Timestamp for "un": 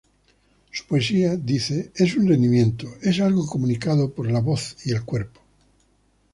2.15-2.27